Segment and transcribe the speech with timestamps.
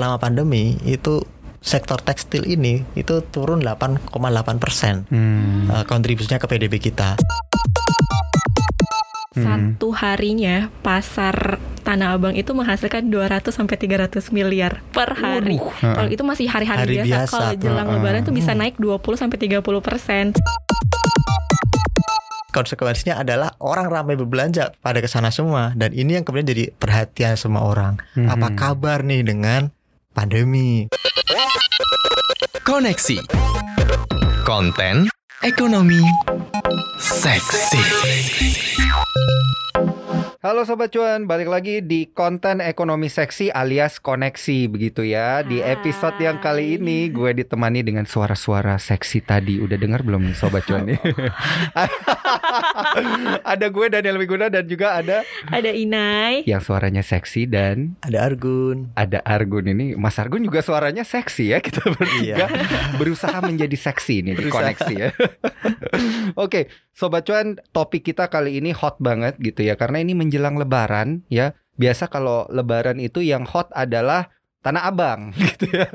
[0.00, 1.20] selama pandemi itu
[1.60, 4.08] sektor tekstil ini itu turun 8,8
[4.56, 5.68] persen Hmm.
[5.68, 7.20] uh, kontribusinya ke PDB kita.
[9.30, 9.44] Hmm.
[9.44, 15.60] Satu harinya pasar Tanah Abang itu menghasilkan 200 sampai 300 miliar per hari.
[15.60, 16.00] Waduh.
[16.00, 17.08] Kalau itu masih hari-hari Hari biasa.
[17.28, 17.32] biasa.
[17.36, 17.96] Kalau jelang Heeh.
[18.00, 20.32] lebaran tuh bisa naik 20 sampai 30 persen.
[22.50, 27.36] Konsekuensinya adalah orang ramai berbelanja pada ke sana semua dan ini yang kemudian jadi perhatian
[27.36, 28.00] semua orang.
[28.16, 28.26] Mhm.
[28.26, 29.70] Apa kabar nih dengan
[30.14, 30.88] pandemi?
[32.64, 33.18] Koneksi.
[34.44, 35.08] Konten.
[35.42, 36.02] Ekonomi.
[36.98, 37.78] Seksi
[40.40, 45.44] Halo Sobat Cuan, balik lagi di konten ekonomi seksi alias koneksi begitu ya.
[45.44, 49.60] Di episode yang kali ini gue ditemani dengan suara-suara seksi tadi.
[49.60, 50.96] Udah dengar belum nih Sobat Cuan nih?
[53.52, 56.40] ada gue Daniel Wiguna dan juga ada Ada Inai.
[56.48, 58.96] yang suaranya seksi dan Ada Argun.
[58.96, 59.92] ada Argun ini.
[59.92, 61.60] Mas Argun juga suaranya seksi ya.
[61.60, 62.48] Kita bertiga
[62.96, 64.72] berusaha menjadi seksi ini di Berusaha.
[64.72, 65.12] koneksi ya.
[66.34, 71.24] Oke, Sobat Cuan, topik kita kali ini hot banget gitu ya karena ini menjelang lebaran
[71.28, 71.52] ya.
[71.74, 74.28] Biasa kalau lebaran itu yang hot adalah
[74.60, 75.88] Tanah Abang gitu ya.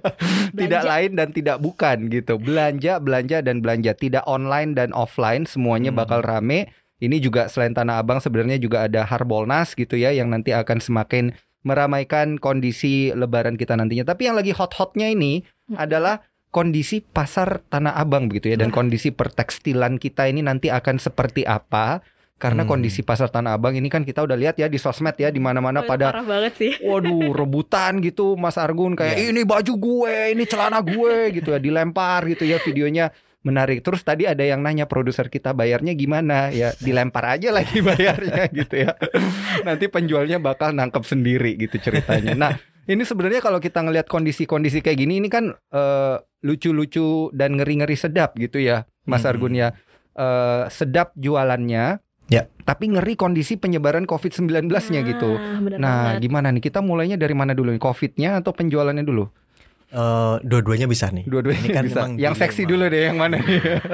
[0.49, 2.41] Tidak lain dan tidak bukan gitu.
[2.41, 6.01] Belanja, belanja dan belanja tidak online dan offline semuanya Hmm.
[6.01, 6.73] bakal rame.
[6.97, 11.37] Ini juga selain Tanah Abang sebenarnya juga ada Harbolnas gitu ya yang nanti akan semakin
[11.61, 14.05] meramaikan kondisi lebaran kita nantinya.
[14.05, 15.81] Tapi yang lagi hot-hotnya ini Hmm.
[15.81, 16.21] adalah
[16.55, 18.75] kondisi pasar Tanah Abang begitu ya dan Nah.
[18.77, 21.99] kondisi pertekstilan kita ini nanti akan seperti apa?
[22.33, 22.71] Karena Hmm.
[22.73, 25.79] kondisi pasar Tanah Abang ini kan kita udah lihat ya di sosmed ya di mana-mana
[25.79, 26.71] Oh, pada Parah banget sih.
[26.81, 29.31] waduh rebutan gitu Mas Argun kayak Iya.
[29.31, 33.79] ini baju gue, ini celana gue gitu ya dilempar gitu ya videonya menarik.
[33.79, 36.49] Terus tadi ada yang nanya produser kita bayarnya gimana?
[36.49, 38.95] Ya dilempar aja lagi bayarnya gitu ya.
[39.61, 42.35] Nanti penjualnya bakal nangkep sendiri gitu ceritanya.
[42.35, 42.51] Nah,
[42.85, 48.37] ini sebenarnya kalau kita ngelihat kondisi-kondisi kayak gini ini kan eh, lucu-lucu dan ngeri-ngeri sedap
[48.37, 49.29] gitu ya, Mas Mhm.
[49.29, 49.69] Argun ya.
[50.13, 51.97] Eh, sedap jualannya.
[52.25, 52.49] Ya.
[52.59, 55.29] Tapi ngeri kondisi penyebaran COVID-19-nya gitu.
[55.31, 56.21] Nah, bener Nah, banget.
[56.21, 56.63] gimana nih?
[56.63, 57.77] Kita mulainya dari mana dulu nih?
[57.79, 59.25] Covid-nya atau penjualannya dulu?
[59.87, 61.23] Eh, dua-duanya bisa nih.
[61.23, 61.99] Dua-duanya Ini kan bisa.
[62.11, 62.71] Yang seksi dilema.
[62.71, 63.37] dulu deh, yang mana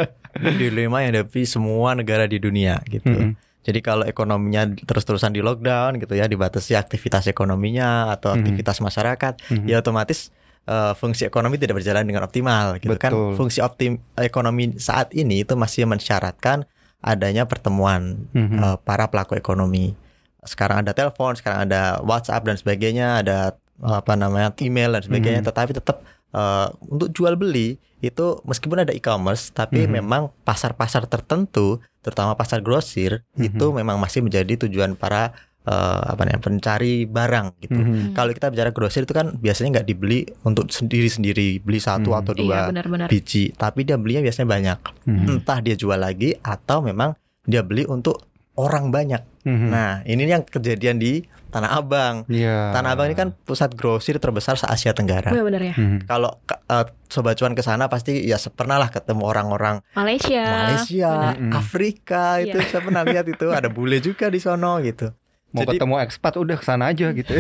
[0.58, 3.08] dilema yang dihadapi semua negara di dunia gitu.
[3.08, 3.36] Mm-mm.
[3.62, 9.68] Jadi kalau ekonominya terus-terusan di lockdown gitu ya, dibatasi aktivitas ekonominya atau aktivitas masyarakat, Mhm.
[9.68, 13.12] ya otomatis eh, fungsi ekonomi tidak berjalan dengan optimal gitu kan.
[13.12, 13.34] Betul.
[13.36, 16.66] Fungsi optim ekonomi saat ini itu masih mensyaratkan
[17.02, 18.58] adanya pertemuan Mhm.
[18.62, 19.98] eh, para pelaku ekonomi.
[20.42, 23.38] Sekarang ada telepon, sekarang ada WhatsApp dan sebagainya, ada
[23.82, 25.42] eh, apa namanya email dan sebagainya.
[25.42, 25.48] Mhm.
[25.50, 25.98] Tetapi tetap
[26.32, 29.92] eh, untuk jual beli itu meskipun ada e-commerce, tapi Mhm.
[30.00, 33.46] memang pasar-pasar tertentu, terutama pasar grosir, Mhm.
[33.52, 35.74] itu memang masih menjadi tujuan para eh,
[36.08, 37.78] apa namanya pencari barang gitu.
[37.78, 38.12] Mhm.
[38.12, 42.20] Kalau kita bicara grosir itu kan biasanya nggak dibeli untuk sendiri-sendiri, beli satu Hmm.
[42.20, 43.08] atau Iya dua benar-benar.
[43.08, 44.78] biji, tapi dia belinya biasanya banyak.
[45.06, 45.26] Mhm.
[45.32, 49.22] Entah dia jual lagi atau memang dia beli untuk orang banyak.
[49.44, 49.68] Mhm.
[49.68, 52.24] Nah, ini yang kejadian di Tanah Abang.
[52.26, 52.72] Iya.
[52.72, 55.30] Tanah Abang ini kan pusat grosir terbesar se Asia Tenggara.
[55.30, 55.76] Iya benar ya.
[55.76, 56.08] Mhm.
[56.08, 60.48] Kalau ke- eh, sobat cuan ke sana pasti ya pernah lah ketemu orang-orang Malaysia.
[60.48, 61.60] Malaysia, benar.
[61.60, 62.66] Afrika itu Iya.
[62.66, 65.12] saya pernah lihat itu ada bule juga di sono gitu.
[65.52, 67.32] Mau Jadi- ketemu ekspat udah ke sana aja gitu.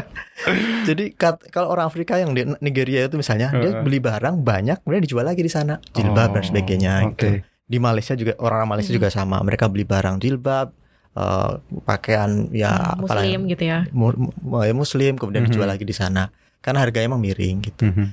[0.84, 3.80] Jadi kat- kalau orang Afrika yang di Nigeria itu misalnya dia Heeh.
[3.80, 7.08] beli barang banyak kemudian dijual lagi di sana jilbab dan Oh, sebagainya Oke.
[7.08, 7.26] gitu.
[7.64, 8.98] Di Malaysia juga orang Malaysia Hmm.
[8.98, 10.68] juga sama mereka beli barang jilbab
[11.12, 13.78] eh, pakaian ya Hmm, apalah, Muslim gitu ya.
[13.88, 15.48] mu- mu- ya, muslim kemudian Mhm.
[15.48, 16.26] dijual lagi di sana
[16.58, 17.86] karena harganya emang miring gitu.
[17.86, 18.06] Mhm.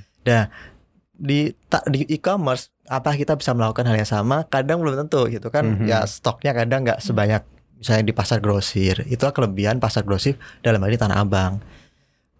[1.14, 4.42] Di ta- di e-commerce apa kita bisa melakukan hal yang sama?
[4.44, 5.66] Kadang belum tentu gitu kan.
[5.76, 5.86] Mhm.
[5.86, 7.42] Ya stoknya kadang nggak sebanyak
[7.82, 9.02] misalnya di pasar grosir.
[9.10, 11.58] Itulah kelebihan pasar grosir dalam hal ini Tanah Abang.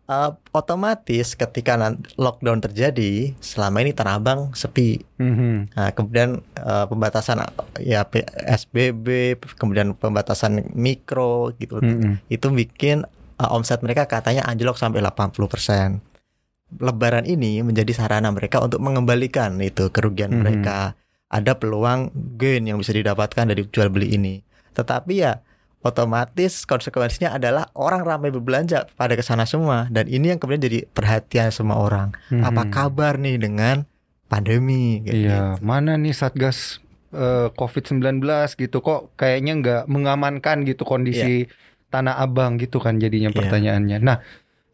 [0.07, 1.75] Eh, otomatis ketika
[2.15, 5.03] lockdown terjadi, selama ini Tanah Abang sepi.
[5.19, 5.75] Mhm.
[5.75, 7.43] Nah, kemudian eh, pembatasan
[7.83, 12.23] ya PSBB, kemudian pembatasan mikro gitu Mhm.
[12.31, 13.03] itu bikin
[13.43, 15.99] uh, omset mereka katanya anjlok sampai 80%.
[16.79, 20.39] Lebaran ini menjadi sarana mereka untuk mengembalikan itu kerugian Mhm.
[20.41, 20.95] mereka.
[21.27, 24.35] Ada peluang gain yang bisa didapatkan dari jual beli ini.
[24.73, 25.41] Tetapi ya
[25.81, 30.79] otomatis konsekuensinya adalah orang ramai berbelanja pada ke sana semua dan ini yang kemudian jadi
[30.87, 32.15] perhatian semua orang.
[32.31, 32.71] Apa Mhm.
[32.71, 33.83] kabar nih dengan
[34.27, 35.03] pandemi?
[35.03, 35.61] Iya, gitu.
[35.61, 36.79] mana nih Satgas
[37.11, 38.25] eh, COVID-19
[38.57, 41.45] gitu kok kayaknya nggak mengamankan gitu kondisi
[41.89, 43.37] Tanah Abang gitu kan jadinya Iya.
[43.37, 43.99] pertanyaannya.
[44.01, 44.25] Nah,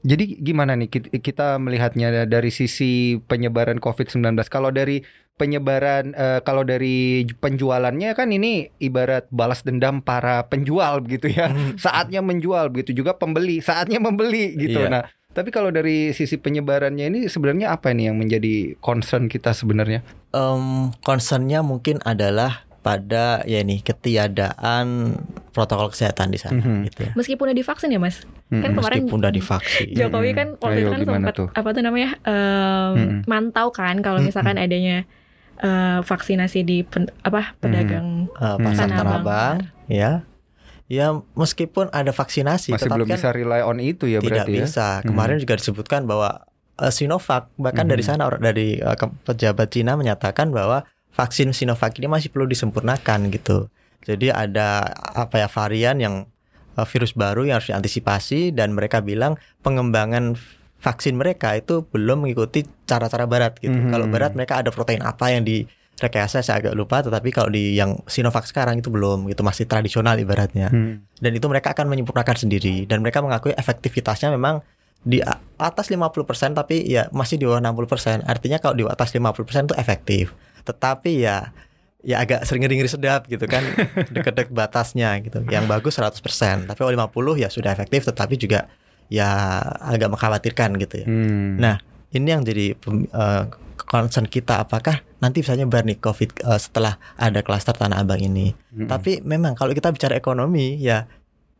[0.00, 4.22] jadi gimana nih kit- kita melihatnya dari sisi penyebaran COVID-19?
[4.46, 5.02] Kalau dari
[5.38, 11.48] penyebaran eh, kalau dari penjualannya kan ini ibarat balas dendam para penjual begitu ya.
[11.48, 11.78] Hmm.
[11.80, 14.82] Saatnya menjual begitu juga pembeli, saatnya membeli gitu.
[14.82, 14.90] Iya.
[14.90, 20.02] Nah, Tapi kalau dari sisi penyebarannya ini sebenarnya apa nih yang menjadi concern kita sebenarnya?
[20.28, 25.14] Em, concernnya mungkin adalah pada ya nih ketiadaan
[25.50, 26.76] protokol kesehatan di sana Mhm.
[26.84, 27.10] gitu ya.
[27.14, 28.74] Meskipun udah divaksin ya mas, kan Mm-mm.
[28.74, 29.86] kemarin Meskipun udah divaksin.
[29.92, 31.48] Jokowi kan waktu Ayo, itu kan sempat tuh?
[31.52, 33.20] apa tuh namanya em, Mm-mm.
[33.24, 35.06] mantau kan kalau misalkan adanya
[35.58, 38.92] eh, vaksinasi di pen- apa pedagang Eh, pasar Hmm.
[38.92, 39.22] Tanah Tanah Abang.
[39.22, 39.56] Abang
[39.86, 40.12] ya.
[40.88, 44.52] Ya meskipun ada vaksinasi Masih tetapi belum kan bisa rely on itu ya tidak berarti
[44.52, 44.60] ya.
[44.64, 44.88] bisa.
[45.02, 48.08] Kemarin juga disebutkan bahwa eh, Sinovac bahkan dari Mhm.
[48.08, 53.28] sana orang dari eh, ke- pejabat Cina menyatakan bahwa vaksin Sinovac ini masih perlu disempurnakan
[53.28, 53.68] gitu.
[54.00, 56.14] Jadi ada apa ya varian yang
[56.78, 60.38] virus baru yang harus diantisipasi dan mereka bilang pengembangan
[60.78, 63.74] vaksin mereka itu belum mengikuti cara-cara barat gitu.
[63.74, 63.90] Mhm.
[63.90, 65.66] Kalau barat mereka ada protein apa yang di
[65.98, 70.14] rekayasa saya agak lupa tetapi kalau di yang Sinovac sekarang itu belum gitu masih tradisional
[70.14, 71.02] ibaratnya Hmm.
[71.18, 74.62] dan itu mereka akan menyempurnakan sendiri dan mereka mengakui efektivitasnya memang
[75.02, 75.18] di
[75.58, 78.22] atas 50% tapi ya masih di bawah 60%.
[78.26, 80.24] Artinya kalau di atas 50% itu efektif.
[80.66, 81.50] Tetapi ya
[82.02, 83.62] ya agak sering ngeri-ngeri sedap gitu kan
[84.14, 85.42] deket-deket batasnya gitu.
[85.50, 88.70] Yang bagus 100%, tapi kalau 50 ya sudah efektif tetapi juga
[89.08, 91.06] ya agak mengkhawatirkan gitu ya.
[91.08, 91.56] Hmm.
[91.56, 91.76] Nah,
[92.12, 93.42] ini yang jadi eh,
[93.88, 98.52] concern kita apakah nanti bisa nyebar nih COVID eh, setelah ada klaster Tanah Abang ini.
[98.52, 98.86] Mm-mm.
[98.86, 101.08] Tapi memang kalau kita bicara ekonomi ya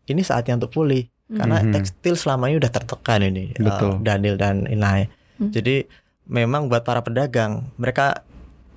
[0.09, 1.77] ini saatnya untuk pulih karena Mhm.
[1.77, 4.01] tekstil selama ini udah tertekan ini eh, Betul.
[4.01, 5.09] Daniel dan Inai.
[5.37, 5.53] Hmm.
[5.53, 5.85] Jadi
[6.29, 8.25] memang buat para pedagang mereka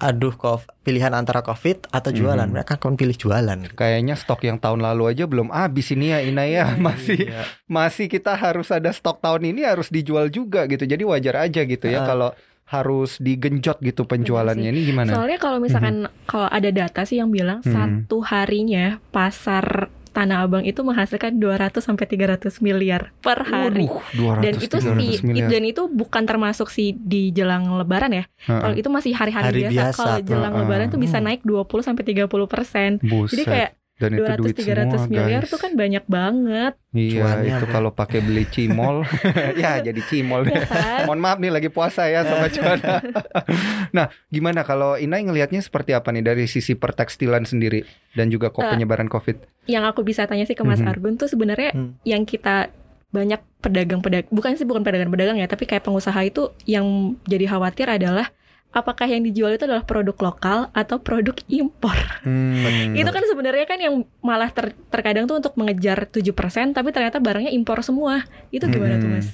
[0.02, 2.52] aduh kok pilihan antara COVID atau jualan Mhm.
[2.52, 3.70] mereka akan pilih jualan.
[3.72, 7.46] Kayaknya stok yang tahun lalu aja belum habis ini ya Ina ya masih Iya.
[7.66, 11.86] masih kita harus ada stok tahun ini harus dijual juga gitu jadi wajar aja gitu
[11.86, 12.08] ya Ah.
[12.08, 12.30] kalau
[12.66, 15.12] harus digenjot gitu penjualannya ini gimana?
[15.12, 17.68] Soalnya kalau misalkan kalau ada data sih yang bilang Mhm.
[17.68, 23.88] satu harinya pasar Tanah Abang itu menghasilkan 200 sampai 300 miliar per hari.
[23.88, 24.04] Waduh,
[24.38, 25.48] 200 dan itu si 300 miliar.
[25.48, 28.24] dan itu bukan termasuk si di jelang lebaran ya.
[28.42, 28.60] Heeh.
[28.60, 29.74] Kalau itu masih hari-hari Hari biasa.
[29.74, 30.62] biasa Kalau jelang Heeh.
[30.62, 31.26] lebaran tuh bisa Hmm.
[31.26, 33.00] naik 20 sampai 30 persen.
[33.00, 33.32] Buset.
[33.34, 33.72] Jadi kayak
[34.02, 34.66] dan itu 200 duit 300
[34.98, 35.48] semua, miliar guys.
[35.48, 39.06] tuh kan banyak banget, Iya, Cuannya itu kalau pakai beli cimol
[39.62, 40.52] ya jadi cimol deh.
[40.52, 41.00] ya kan?
[41.08, 43.00] Mohon maaf nih lagi puasa ya sama Cuana.
[43.96, 48.66] nah, gimana kalau Inai ngelihatnya seperti apa nih dari sisi pertekstilan sendiri dan juga kok
[48.66, 49.38] penyebaran Covid?
[49.64, 50.90] yang aku bisa tanya sih ke Mas Mhm.
[50.90, 51.94] Argun tuh sebenarnya Hmm.
[52.02, 52.74] yang kita
[53.08, 56.88] banyak pedagang-pedagang bukan sih bukan pedagang-pedagang ya tapi kayak pengusaha itu yang
[57.24, 58.34] jadi khawatir adalah
[58.72, 62.96] apakah yang dijual itu adalah produk lokal atau produk impor Hmm.
[63.00, 66.32] itu kan sebenarnya kan yang malah ter- terkadang tuh untuk mengejar 7%
[66.72, 69.18] tapi ternyata barangnya impor semua itu gimana tuh Hmm.
[69.18, 69.30] mas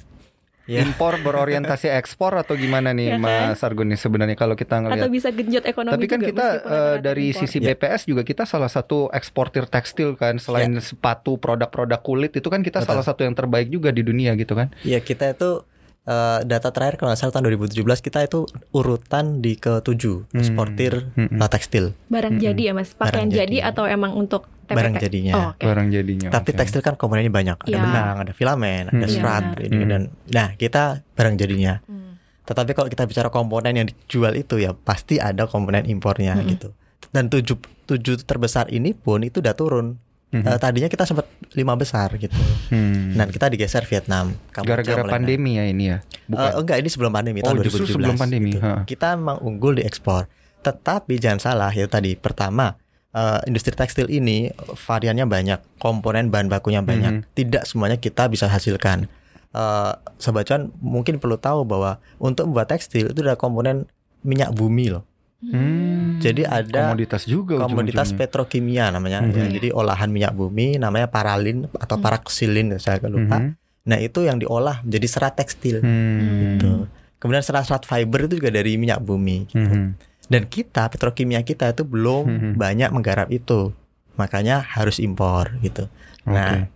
[0.68, 0.84] Ya.
[0.84, 3.24] impor berorientasi ekspor atau gimana nih Ya kan?
[3.48, 6.44] Mas Argun nih sebenarnya kalau kita atau ngelihat bisa genjot ekonomi Tapi kan juga kita
[6.44, 7.40] eh, rata-rata dari impor.
[7.40, 7.64] sisi Ya.
[7.72, 12.84] BPS juga kita salah satu eksportir tekstil kan selain sepatu produk-produk kulit itu kan kita
[12.84, 12.88] Betul.
[12.90, 14.68] salah satu yang terbaik juga di dunia gitu kan.
[14.84, 15.64] Ya kita itu
[16.08, 20.32] eh, data terakhir kalau nggak salah tahun 2017 kita itu urutan di ke-7 Hmm.
[20.34, 21.36] eksportir Mm-mm.
[21.36, 22.46] eh, tekstil barang Mm-mm.
[22.48, 23.44] jadi ya mas pakaian Barang jadi.
[23.54, 23.68] jadi.
[23.68, 25.32] atau emang untuk TPK barang jadinya.
[25.32, 25.64] oh, oke.
[25.64, 26.28] Barang jadinya.
[26.30, 26.58] Tapi oke.
[26.58, 27.80] tekstil kan komponennya banyak, ada Ya.
[27.80, 29.08] benang, ada filamen, ada Hmm.
[29.10, 29.88] serat, Iya, ini benar.
[29.88, 31.74] dan nah kita barang jadinya.
[31.82, 32.20] Hmm.
[32.44, 36.48] Tetapi kalau kita bicara komponen yang dijual itu ya pasti ada komponen impornya Mm-mm.
[36.50, 36.68] gitu.
[37.08, 37.56] Dan tujuh
[37.86, 39.96] tujuh terbesar ini pun itu udah turun.
[40.28, 40.44] Mhm.
[40.44, 41.24] Eh, tadinya kita sempat
[41.56, 42.36] lima besar gitu.
[42.68, 43.16] Hmm.
[43.16, 44.36] Dan kita digeser Vietnam.
[44.52, 46.04] Kamboja Gara-gara pandemi ya ini ya.
[46.28, 47.96] Eh, enggak ini sebelum pandemi Oh, tahun justru 2017.
[47.96, 48.60] sebelum pandemi, gitu.
[48.60, 48.84] ha.
[48.84, 50.28] Kita memang unggul di ekspor.
[50.60, 52.76] Tetapi jangan salah ya tadi pertama
[53.08, 54.52] eh, industri tekstil ini
[54.84, 57.24] variannya banyak, komponen bahan bakunya banyak.
[57.24, 57.32] Mhm.
[57.32, 59.08] Tidak semuanya kita bisa hasilkan.
[59.48, 63.88] Eh Sobat Cuan mungkin perlu tahu bahwa untuk membuat tekstil itu ada komponen
[64.20, 65.07] minyak bumi loh.
[65.38, 66.18] Hmm.
[66.18, 68.18] Jadi ada komoditas juga komoditas ujung-ujungnya.
[68.20, 69.18] petrokimia namanya.
[69.22, 69.32] Mhm.
[69.32, 72.04] Ya, jadi olahan minyak bumi namanya paralin atau Hmm.
[72.04, 73.38] paraksilin saya lupa.
[73.38, 73.50] Mhm.
[73.86, 75.78] Nah itu yang diolah menjadi serat tekstil.
[75.78, 76.58] Hmm.
[76.58, 76.70] Gitu.
[77.18, 79.46] Kemudian serat-serat fiber itu juga dari minyak bumi.
[79.46, 79.62] gitu.
[79.64, 79.86] Mhm.
[80.28, 82.50] Dan kita petrokimia kita itu belum Mhm.
[82.54, 83.72] banyak menggarap itu,
[84.14, 85.88] makanya harus impor gitu.
[86.22, 86.68] Nah,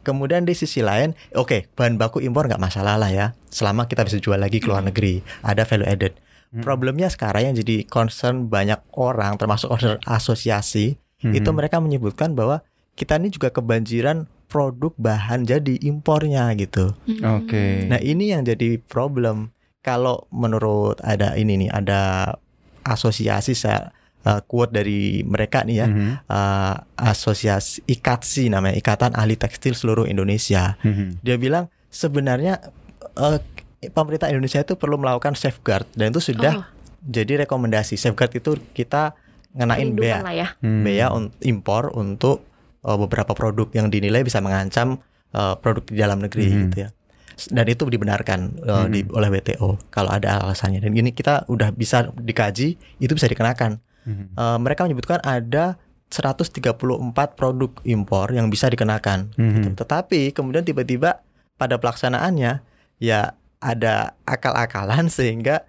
[0.00, 4.16] kemudian di sisi lain, oke bahan baku impor nggak masalah lah ya, selama kita bisa
[4.16, 6.16] jual lagi ke luar negeri, ada value added.
[6.50, 6.62] Hmm.
[6.62, 11.32] Problemnya sekarang yang jadi concern banyak orang, termasuk concern asosiasi, Mhm.
[11.32, 12.60] itu mereka menyebutkan bahwa
[12.94, 16.94] kita ini juga kebanjiran produk bahan jadi impornya gitu.
[17.04, 17.42] Hmm.
[17.42, 17.88] Oke.
[17.88, 19.50] Nah ini yang jadi problem.
[19.80, 22.34] Kalau menurut ada ini nih, ada
[22.82, 23.90] asosiasi saya
[24.26, 26.10] uh, quote dari mereka nih ya, Mhm.
[26.26, 30.74] uh, asosiasi IKATSI namanya Ikatan Ahli Tekstil Seluruh Indonesia.
[30.82, 31.22] Mhm.
[31.22, 32.58] Dia bilang sebenarnya
[33.14, 33.38] uh,
[33.86, 36.64] pemerintah Indonesia itu perlu melakukan safeguard dan itu sudah Oh,
[37.02, 37.94] jadi rekomendasi.
[37.94, 39.14] Safeguard itu kita
[39.52, 40.48] ngenain bea, ya.
[40.58, 40.82] Hmm.
[40.82, 42.44] bea un- impor untuk
[42.82, 46.60] uh, beberapa produk yang dinilai bisa mengancam uh, produk di dalam negeri Mhm.
[46.62, 46.90] gitu ya.
[47.46, 52.08] dan itu dibenarkan uh, di, oleh WTO kalau ada alasannya dan ini kita udah bisa
[52.10, 54.26] dikaji itu bisa dikenakan Mhm.
[54.32, 55.76] Uh, mereka menyebutkan ada
[56.08, 56.72] 134
[57.34, 59.68] produk impor yang bisa dikenakan gitu.
[59.68, 59.74] Mhm.
[59.74, 61.20] tetapi kemudian tiba-tiba
[61.54, 62.60] pada pelaksanaannya
[62.98, 65.64] ya ada akal-akalan sehingga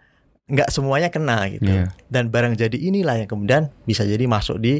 [0.46, 1.92] nggak semuanya kena gitu Iya.
[2.08, 4.80] dan barang jadi inilah yang kemudian bisa jadi masuk di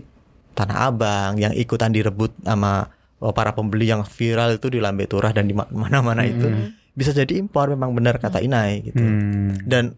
[0.54, 2.88] Tanah Abang yang ikutan direbut sama
[3.18, 6.94] oh, para pembeli yang viral itu di Lambe Turah dan di ma- mana-mana itu Mhm.
[6.94, 8.98] bisa jadi impor memang benar kata Inai gitu.
[8.98, 9.54] Hmm.
[9.62, 9.94] Dan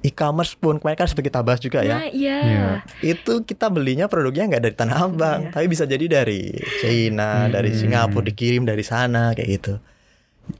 [0.00, 1.96] e-commerce pun kemarin kan seperti kita bahas juga ya.
[1.96, 2.38] Nah, iya.
[2.40, 2.66] Iya.
[3.00, 5.50] Itu kita belinya produknya nggak dari Tanah Abang, Iya.
[5.50, 7.78] tapi bisa jadi dari China, dari Hmm.
[7.80, 9.74] Singapura dikirim dari sana kayak gitu.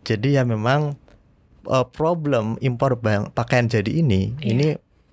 [0.03, 0.97] Jadi ya memang
[1.67, 4.51] uh, problem impor bang- pakaian jadi ini Iya.
[4.51, 4.67] ini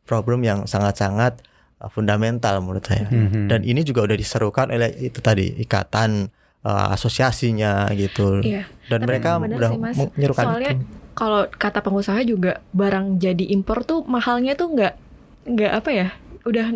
[0.04, 1.40] problem yang sangat-sangat
[1.80, 3.08] uh, fundamental menurut saya.
[3.08, 3.48] Mhm.
[3.48, 6.28] Dan ini juga udah diserukan oleh itu tadi ikatan
[6.62, 8.42] uh, asosiasinya gitu.
[8.42, 8.68] Iya.
[8.88, 9.98] Dan Tapi mereka udah sih, Mas.
[9.98, 10.86] menyerukan Soalnya itu.
[11.12, 14.94] Kalau kata pengusaha juga barang jadi impor tuh mahalnya tuh nggak
[15.46, 16.08] nggak apa ya?
[16.44, 16.76] Udah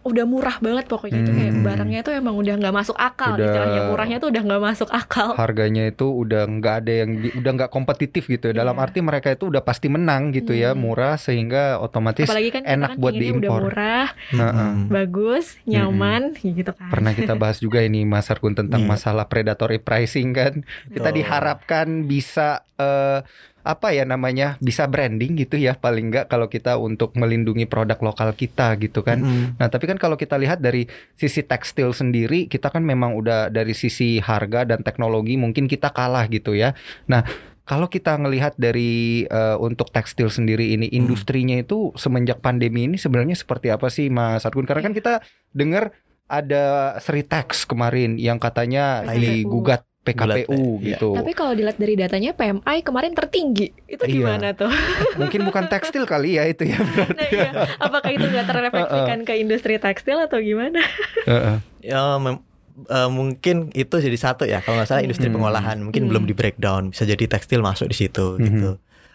[0.00, 1.62] udah murah banget pokoknya itu kayak Hmm.
[1.62, 5.28] barangnya tuh emang udah nggak masuk akal Udah- istilahnya murahnya tuh udah nggak masuk akal.
[5.34, 8.54] harganya itu udah nggak ada yang di- udah nggak kompetitif gitu ya.
[8.56, 8.84] dalam Iya.
[8.84, 10.80] arti mereka itu udah pasti menang gitu ya Hmm.
[10.80, 13.60] murah sehingga otomatis Apalagi kan kita enak kan buat pinginnya udah diimpor.
[13.64, 14.74] murah, Nah, Mm-mm.
[14.88, 16.88] bagus, nyaman gitu kan.
[16.88, 18.90] pernah kita bahas juga ini Mas Arkun tentang Iya.
[18.90, 20.52] masalah predatory pricing kan
[20.88, 21.16] kita Betul.
[21.18, 23.20] diharapkan bisa eh,
[23.68, 28.32] apa ya namanya bisa branding gitu ya paling nggak kalau kita untuk melindungi produk lokal
[28.32, 29.60] kita gitu kan Mm-mm.
[29.60, 33.76] Nah, tapi kan kalau kita lihat dari sisi tekstil sendiri, kita kan memang udah dari
[33.76, 36.72] sisi harga dan teknologi mungkin kita kalah gitu ya.
[37.12, 37.28] Nah,
[37.68, 41.04] kalau kita ngelihat dari eh, untuk tekstil sendiri ini, Hmm.
[41.04, 44.64] industrinya itu semenjak pandemi ini sebenarnya seperti apa sih, Mas Argun?
[44.64, 45.20] Karena kan kita
[45.52, 45.92] dengar
[46.24, 51.08] ada Sritex kemarin yang katanya digugat PKPU Gulat, gitu.
[51.12, 53.68] Tapi kalau dilihat dari datanya PMI kemarin tertinggi.
[53.84, 54.12] Itu Iya.
[54.14, 54.72] gimana tuh?
[55.20, 56.78] Mungkin bukan tekstil kali ya itu ya.
[56.78, 57.50] Nah, iya.
[57.76, 60.80] Apakah itu nggak terrefleksikan ke industri tekstil atau gimana?
[61.24, 61.56] Heeh.
[61.82, 62.44] Ya mem-
[62.80, 65.36] eh, mungkin itu jadi satu ya kalau nggak salah industri Hmm.
[65.36, 66.10] pengolahan mungkin Hmm.
[66.10, 68.42] belum di breakdown bisa jadi tekstil masuk di situ Hmm.
[68.42, 68.70] gitu.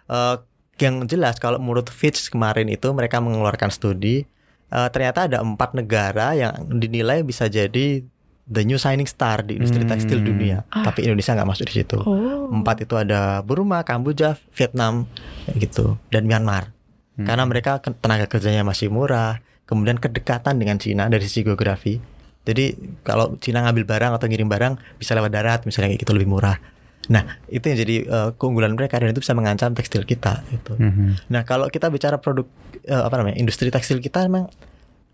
[0.06, 0.36] Eh,
[0.80, 4.26] yang jelas kalau menurut Fitch kemarin itu mereka mengeluarkan studi
[4.70, 8.02] eh, ternyata ada empat negara yang dinilai bisa jadi
[8.46, 9.92] the new shining star di industri Hmm.
[9.92, 10.84] tekstil dunia Ah.
[10.84, 11.96] tapi Indonesia nggak masuk di situ.
[11.98, 12.52] Oh.
[12.52, 15.08] Empat itu ada Burma, Kamboja, Vietnam
[15.54, 16.76] gitu dan Myanmar
[17.14, 17.24] Hmm.
[17.24, 22.02] karena mereka tenaga kerjanya masih murah, kemudian kedekatan dengan Cina dari sisi geografi.
[22.44, 26.28] Jadi kalau Cina ngambil barang atau ngirim barang bisa lewat darat misalnya kayak gitu lebih
[26.28, 26.60] murah.
[27.08, 30.44] Nah itu yang jadi eh, keunggulan mereka dan itu bisa mengancam tekstil kita.
[30.50, 30.76] Gitu.
[30.76, 31.32] Mhm.
[31.32, 32.44] Nah kalau kita bicara produk
[32.82, 34.52] eh, apa namanya industri tekstil kita memang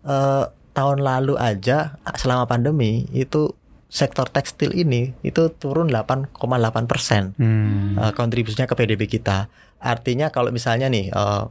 [0.02, 3.52] eh, tahun lalu aja selama pandemi itu
[3.90, 6.30] sektor tekstil ini itu turun 8,8
[6.86, 7.98] persen Hmm.
[7.98, 9.50] eh, kontribusinya ke PDB kita.
[9.82, 11.44] Artinya kalau misalnya nih eh,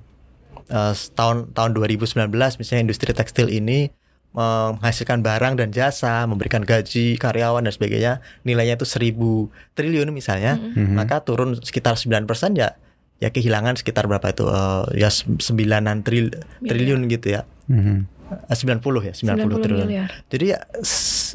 [0.72, 3.92] eh, tahun tahun 2019 misalnya industri tekstil ini
[4.30, 8.14] menghasilkan barang dan jasa, memberikan gaji karyawan dan sebagainya,
[8.46, 10.78] nilainya itu 1000 triliun misalnya, Mm-mm.
[10.78, 10.96] Mhm.
[10.96, 12.78] maka turun sekitar 9% ya
[13.20, 16.30] ya kehilangan sekitar berapa itu eh, ya 9 tril,
[16.64, 17.44] triliun gitu ya.
[17.68, 18.19] Mhm.
[18.30, 19.86] Eh, 90 ya, 90, 90 triliun.
[19.86, 20.10] miliar.
[20.28, 20.60] Jadi ya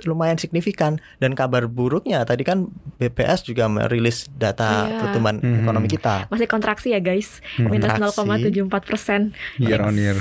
[0.03, 4.99] lumayan signifikan dan kabar buruknya tadi kan BPS juga merilis data Iya.
[5.01, 5.63] pertumbuhan Mhm.
[5.63, 6.27] ekonomi kita.
[6.29, 7.69] Masih kontraksi ya guys, Hmm.
[7.69, 8.03] minus Kontraksi.
[8.17, 9.21] 0,74 persen.
[9.57, 10.15] Year on year.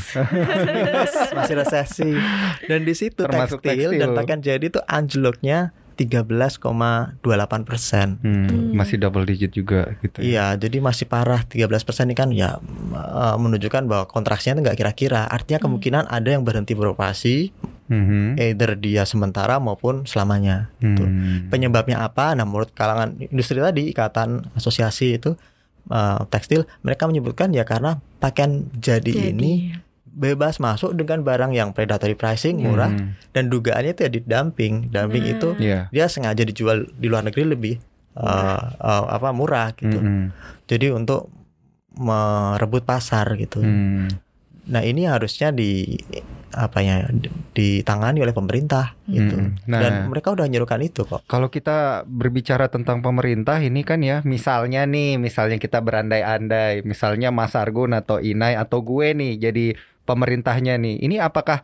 [1.33, 2.11] masih resesi
[2.63, 3.99] dan di situ Termasuk tekstil, tekstil.
[3.99, 8.17] dan pakaian jadi itu anjloknya 13,28 persen.
[8.19, 8.73] Hmm, Hmm.
[8.73, 10.19] masih double digit juga gitu.
[10.19, 10.25] ya.
[10.25, 12.57] Iya, jadi masih parah 13 persen ini kan ya
[12.93, 15.21] eh, menunjukkan bahwa kontraksinya itu nggak kira-kira.
[15.25, 15.65] Artinya Hmm.
[15.69, 17.53] kemungkinan ada yang berhenti beroperasi,
[17.89, 18.37] Mhm.
[18.37, 20.71] either dia sementara maupun selamanya.
[20.77, 21.03] Gitu.
[21.03, 21.47] Hmm.
[21.47, 22.33] Penyebabnya apa?
[22.33, 25.35] Nah, menurut kalangan industri tadi, ikatan asosiasi itu
[25.83, 29.75] eh, tekstil, mereka menyebutkan ya karena pakaian jadi, ini
[30.13, 33.17] bebas masuk dengan barang yang predatory pricing murah Hmm.
[33.31, 34.73] dan dugaannya itu ya di dumping.
[34.87, 35.33] Dumping Nah.
[35.33, 35.79] itu Iya.
[35.89, 37.75] dia sengaja dijual di luar negeri lebih
[38.13, 38.21] eh,
[38.77, 39.97] eh, apa murah gitu.
[39.97, 40.25] Mhm.
[40.63, 41.33] Jadi untuk
[41.93, 43.57] merebut pasar gitu.
[43.57, 44.09] Hmm.
[44.63, 45.97] Nah, ini harusnya di
[46.53, 49.35] apa ya di- ditangani oleh pemerintah gitu.
[49.35, 49.57] Hmm.
[49.65, 49.81] Nah.
[49.81, 51.25] Dan mereka udah nyuruhkan itu kok.
[51.25, 57.53] Kalau kita berbicara tentang pemerintah ini kan ya, misalnya nih, misalnya kita berandai-andai, misalnya Mas
[57.53, 59.65] Argun atau Inai atau gue nih jadi
[60.03, 60.99] pemerintahnya nih.
[60.99, 61.63] Ini apakah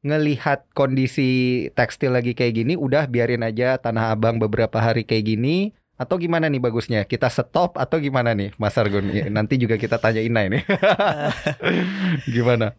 [0.00, 1.28] ngelihat kondisi
[1.72, 6.46] tekstil lagi kayak gini, udah biarin aja Tanah Abang beberapa hari kayak gini atau gimana
[6.46, 7.02] nih bagusnya?
[7.02, 9.10] Kita stop atau gimana nih, Mas Argun?
[9.10, 10.62] Ya, nanti juga kita tanya Inai nih.
[12.28, 12.74] gimana?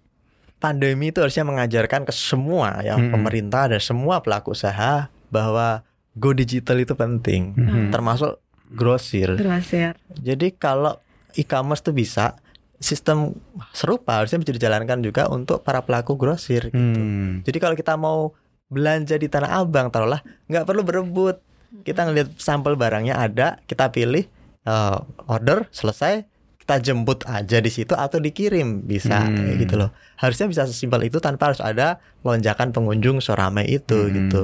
[0.60, 3.16] pandemi itu harusnya mengajarkan ke semua ya Mm-mm.
[3.16, 5.88] pemerintah dan semua pelaku usaha bahwa
[6.20, 7.88] go digital itu penting Mhm.
[7.90, 9.40] termasuk grosir.
[9.40, 9.96] Grosir.
[10.12, 11.00] Jadi kalau
[11.34, 12.36] e-commerce tuh bisa
[12.80, 13.36] sistem
[13.76, 16.80] serupa harusnya bisa dijalankan juga untuk para pelaku grosir gitu.
[16.80, 17.44] Hmm.
[17.44, 18.32] Jadi kalau kita mau
[18.72, 21.44] belanja di Tanah Abang taruhlah nggak perlu berebut.
[21.86, 24.26] Kita ngelihat sampel barangnya ada, kita pilih
[24.66, 26.26] eh, order selesai,
[26.62, 29.58] kita jemput aja di situ atau dikirim bisa Hmm.
[29.58, 29.90] gitu loh.
[30.18, 34.14] Harusnya bisa sesimpel itu tanpa harus ada lonjakan pengunjung seramai itu Hmm.
[34.14, 34.42] gitu.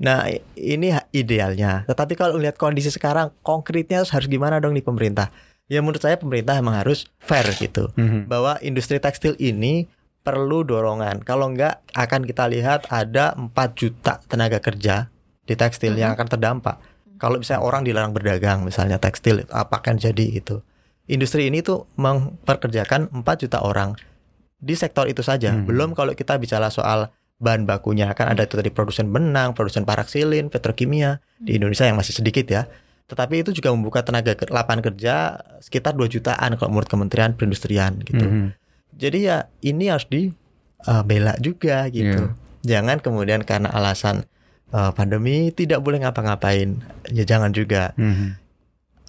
[0.00, 0.24] Nah,
[0.56, 1.84] ini idealnya.
[1.84, 5.28] Tetapi kalau lihat kondisi sekarang, konkretnya harus gimana dong nih pemerintah?
[5.70, 7.94] Ya menurut saya pemerintah emang harus fair gitu.
[7.94, 8.26] Mhm.
[8.26, 9.86] Bahwa industri tekstil ini
[10.26, 11.22] perlu dorongan.
[11.22, 15.08] Kalau enggak akan kita lihat ada 4 juta tenaga kerja
[15.46, 16.76] di tekstil yang akan terdampak.
[17.16, 20.66] Kalau misalnya orang dilarang berdagang misalnya tekstil apa akan jadi gitu.
[21.10, 23.94] Industri ini tuh memperkerjakan 4 juta orang
[24.60, 25.56] di sektor itu saja.
[25.56, 25.64] Hmm.
[25.64, 27.08] Belum kalau kita bicara soal
[27.40, 32.12] bahan bakunya kan ada itu tadi produsen benang, produsen paraksilin, petrokimia di Indonesia yang masih
[32.12, 32.68] sedikit ya.
[33.10, 35.14] Tetapi itu juga membuka tenaga ke- lapangan kerja
[35.58, 38.22] sekitar 2 jutaan kalau menurut Kementerian Perindustrian gitu.
[38.22, 38.46] Mhm.
[38.94, 42.30] Jadi ya ini harus dibela juga gitu.
[42.62, 44.22] Jangan kemudian karena alasan
[44.70, 46.78] eh, pandemi tidak boleh ngapa-ngapain.
[47.10, 47.90] Ya jangan juga.
[47.96, 48.38] Mhm.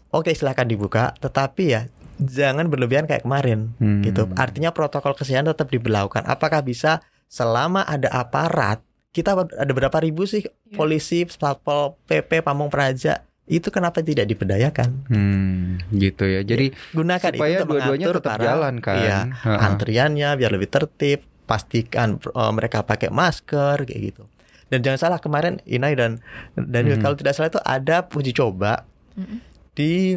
[0.10, 1.82] Oke, silahkan dibuka, tetapi ya
[2.18, 4.02] jangan berlebihan kayak kemarin Hmm.
[4.02, 4.26] gitu.
[4.34, 6.26] Artinya protokol kesehatan tetap diberlakukan.
[6.26, 8.82] Apakah bisa selama ada aparat
[9.12, 10.74] kita ada berapa ribu sih Iya.
[10.74, 14.90] polisi, satpol PP, pamong praja itu kenapa tidak diberdayakan?
[15.08, 16.42] Hmm, gitu ya.
[16.42, 18.96] Jadi Gunakan itu supaya untuk dua-duanya mengatur tetap para- jalan kan.
[18.98, 19.60] Iya, Heeh.
[19.60, 24.24] antriannya biar lebih tertib, pastikan eh, mereka pakai masker kayak gitu.
[24.68, 27.04] Dan jangan salah kemarin Inai dan Daniel Mhm.
[27.04, 29.38] kalau tidak salah itu ada uji coba Mhm.
[29.74, 30.16] di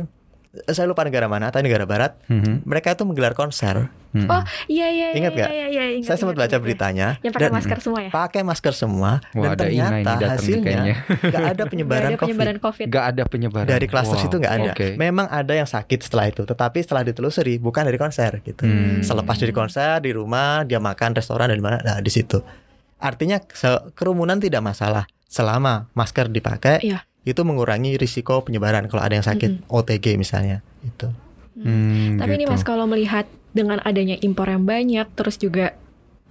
[0.67, 2.15] saya lupa negara mana, tapi negara barat.
[2.27, 2.63] Mhm.
[2.63, 3.91] Mereka itu menggelar konser.
[4.15, 4.31] Mhm.
[4.31, 5.19] Oh, Iya iya iya.
[5.19, 5.51] Ingat iya, nggak?
[5.51, 5.85] Iya iya.
[5.99, 8.11] ingat, saya sempat baca beritanya Yang pakai dan masker semua ya.
[8.15, 10.95] pakai masker semua Wah, dan ternyata hasilnya kayaknya.
[11.19, 12.63] nggak ada penyebaran Nggak ada penyebaran COVID.
[12.63, 12.87] COVID.
[12.87, 14.27] Gak ada penyebaran Dari klaster Wow.
[14.31, 14.71] itu nggak ada.
[14.71, 14.89] Oke.
[14.95, 18.63] Memang ada yang sakit setelah itu, tetapi setelah ditelusuri bukan dari konser gitu.
[18.63, 19.03] Hmm.
[19.03, 22.39] Selepas dari konser di rumah dia makan restoran dan mana nah, di situ.
[23.03, 23.43] Artinya
[23.99, 26.87] kerumunan tidak masalah selama masker dipakai.
[26.87, 27.03] Iya.
[27.25, 31.09] Itu mengurangi risiko penyebaran kalau ada yang sakit OTG misalnya itu.
[31.55, 32.53] Hmm, Tapi ini gitu.
[32.53, 35.73] Mas kalau melihat dengan adanya impor yang banyak terus juga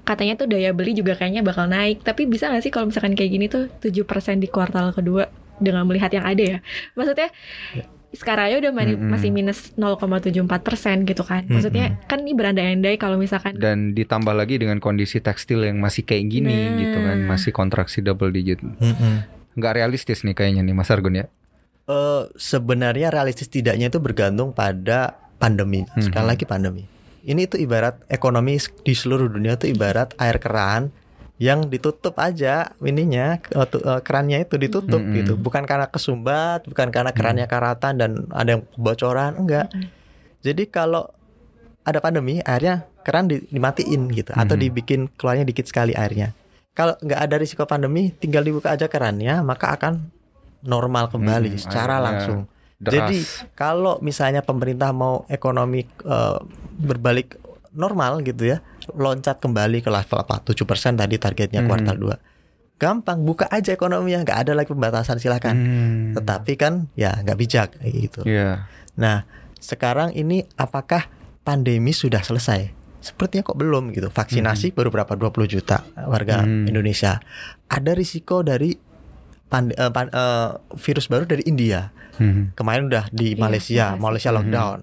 [0.03, 2.01] katanya tuh daya beli juga kayaknya bakal naik.
[2.01, 4.05] Tapi bisa nggak sih kalau misalkan kayak gini tuh 7%
[4.37, 5.25] di kuartal kedua
[5.57, 6.57] dengan melihat yang ada ya?
[6.93, 7.31] Maksudnya
[8.13, 9.09] sekarang aja udah mani- Mm-mm.
[9.09, 10.29] masih minus 0,74%
[11.03, 11.47] gitu kan.
[11.47, 16.29] Maksudnya kan ini berandai-andai kalau misalkan dan ditambah lagi dengan kondisi tekstil yang masih kayak
[16.29, 16.77] gini Nah.
[16.77, 19.25] gitu kan masih kontraksi double digit Mm-mm.
[19.53, 21.27] Nggak realistis nih kayaknya nih Mas Argun ya
[21.83, 25.83] Eh, sebenarnya realistis tidaknya itu bergantung pada pandemi.
[25.99, 26.31] Sekali Mhm.
[26.31, 26.83] lagi pandemi.
[27.27, 30.95] Ini itu ibarat ekonomi di seluruh dunia itu ibarat air keran
[31.35, 35.11] yang ditutup aja ininya eh, kerannya itu ditutup Mhm.
[35.11, 35.33] gitu.
[35.35, 39.67] Bukan karena kesumbat, bukan karena kerannya karatan dan ada yang kebocoran, enggak.
[39.75, 39.91] Mm-mm.
[40.39, 41.11] Jadi kalau
[41.83, 44.61] ada pandemi airnya keran di- dimatiin gitu atau Mhm.
[44.63, 46.31] dibikin keluarnya dikit sekali airnya.
[46.73, 50.09] Kalau nggak ada risiko pandemi, tinggal dibuka aja kerannya, maka akan
[50.65, 52.49] normal kembali Hmm, secara langsung.
[52.81, 53.17] deras Jadi
[53.53, 56.39] kalau misalnya pemerintah mau ekonomi eh,
[56.75, 57.37] berbalik
[57.73, 61.69] normal gitu ya, loncat kembali ke level apa 7% tadi targetnya Hmm.
[61.69, 62.17] kuartal 2.
[62.81, 65.55] Gampang buka aja ekonominya, nggak ada lagi pembatasan silakan.
[65.55, 68.25] Hmm, Tetapi kan ya nggak bijak gitu.
[68.25, 68.65] Iya.
[68.97, 69.23] Nah,
[69.57, 71.07] sekarang ini apakah
[71.41, 72.82] pandemi sudah selesai?
[73.03, 74.07] Sepertinya kok belum gitu.
[74.07, 76.63] Vaksinasi baru berapa 20 juta warga Hmm.
[76.63, 77.19] Indonesia.
[77.67, 78.71] Ada risiko dari
[79.45, 81.91] pand- eh, pan- eh, virus baru dari India.
[82.15, 82.55] Hmm.
[82.55, 83.99] Kemarin udah di Iya, Malaysia, Malaysia.
[83.99, 84.37] Malaysia Mhm.
[84.39, 84.77] lockdown.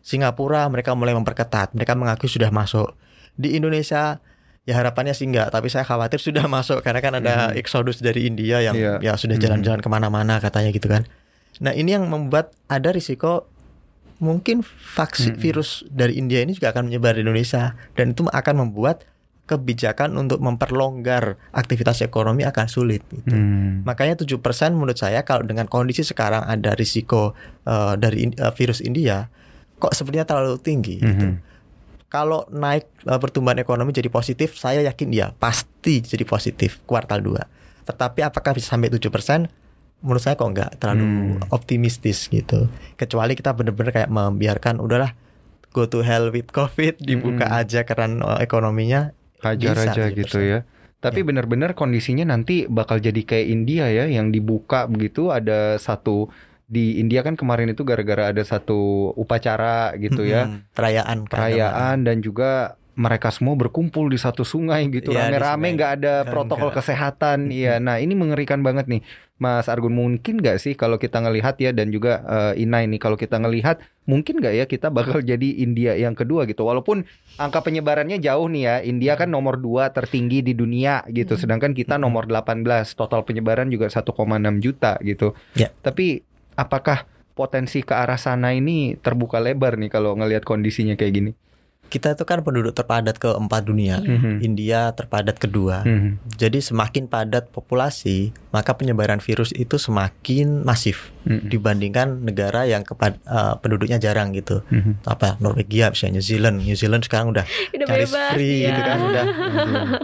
[0.00, 1.74] Singapura mereka mulai memperketat.
[1.74, 2.94] Mereka mengaku sudah masuk.
[3.34, 4.22] Di Indonesia
[4.62, 7.60] ya harapannya sih enggak, tapi saya khawatir sudah masuk karena kan ada Mhm.
[7.60, 8.94] eksodus dari India yang Iya.
[9.00, 9.42] ya sudah Mhm.
[9.42, 11.04] jalan-jalan ke mana-mana katanya gitu kan.
[11.58, 13.50] Nah ini yang membuat ada risiko
[14.16, 14.64] mungkin
[14.96, 15.40] vaksin Mhm.
[15.40, 19.04] virus dari India ini juga akan menyebar di Indonesia dan itu akan membuat
[19.46, 23.06] kebijakan untuk memperlonggar aktivitas ekonomi akan sulit.
[23.06, 23.30] Gitu.
[23.30, 23.86] Hmm.
[23.86, 24.42] Makanya 7%
[24.74, 27.30] menurut saya kalau dengan kondisi sekarang ada risiko
[27.62, 29.30] eh, dari in- eh, virus India
[29.76, 31.26] kok sepertinya terlalu tinggi gitu.
[31.28, 31.38] Mhm.
[32.08, 37.46] Kalau naik eh, pertumbuhan ekonomi jadi positif, saya yakin ya pasti jadi positif kuartal 2.
[37.86, 39.46] Tetapi apakah bisa sampai 7%?
[39.98, 41.40] Menurut saya kok enggak terlalu Hmm.
[41.48, 42.68] optimistis gitu.
[42.94, 45.16] Kecuali kita benar-benar kayak membiarkan udahlah
[45.70, 47.60] go to hell with covid dibuka Mm-mm.
[47.60, 50.16] aja keran eh, ekonominya hajar Bisa, aja 7%.
[50.16, 50.58] gitu ya
[50.96, 51.28] tapi Ya.
[51.28, 56.32] benar-benar kondisinya nanti bakal jadi kayak India ya yang dibuka begitu ada satu
[56.64, 60.72] di India kan kemarin itu gara-gara ada satu upacara gitu ya Mm-mm.
[60.72, 66.14] perayaan perayaan dan juga mereka semua berkumpul di satu sungai gitu di rame-rame nggak ada
[66.24, 66.80] protokol enggak.
[66.80, 67.52] kesehatan.
[67.52, 69.04] Iya nah ini mengerikan banget nih.
[69.36, 73.20] Mas Argun mungkin nggak sih kalau kita ngelihat ya dan juga eh, Ina ini kalau
[73.20, 76.64] kita ngelihat mungkin nggak ya kita bakal jadi India yang kedua gitu?
[76.64, 77.04] Walaupun
[77.36, 81.42] angka penyebarannya jauh nih ya India kan nomor 2 tertinggi di dunia gitu Hmm.
[81.44, 82.64] sedangkan kita nomor 18
[82.96, 84.08] total penyebaran juga 1,6
[84.58, 85.36] juta gitu.
[85.52, 85.68] Ya.
[85.84, 86.24] tapi
[86.56, 87.04] apakah
[87.36, 91.30] potensi ke arah sana ini terbuka lebar nih kalau ngelihat kondisinya kayak gini
[91.86, 93.98] Kita itu kan penduduk terpadat keempat dunia.
[93.98, 94.40] Mhm.
[94.40, 95.82] India terpadat kedua.
[95.82, 96.18] Mhm.
[96.32, 101.46] Jadi semakin padat populasi, maka penyebaran virus itu semakin masif Mhm.
[101.48, 104.66] dibandingkan negara yang kepad- eh, penduduknya jarang gitu.
[104.66, 105.02] Mhm.
[105.04, 106.56] Apa Norwegia misalnya New Zealand.
[106.60, 108.68] New Zealand sekarang udah bebas free ya.
[108.68, 109.24] gitu kan udah.